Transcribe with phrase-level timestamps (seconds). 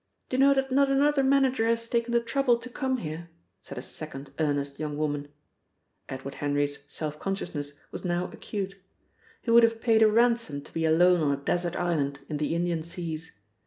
[0.29, 3.83] "D'you know that not another manager has taken the trouble to come here!" said a
[3.83, 5.27] second earnest young woman.
[6.09, 8.77] Edward Henry's self consciousness was now acute.
[9.43, 12.55] He would have paid a ransom to be alone on a desert island in the
[12.55, 13.33] Indian seas.